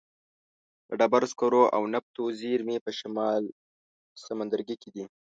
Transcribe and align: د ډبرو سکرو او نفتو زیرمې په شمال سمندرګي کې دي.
د 0.87 0.89
ډبرو 0.99 1.29
سکرو 1.33 1.63
او 1.75 1.81
نفتو 1.93 2.23
زیرمې 2.39 2.77
په 2.85 2.91
شمال 2.99 3.43
سمندرګي 4.25 4.75
کې 4.81 4.89
دي. 4.95 5.05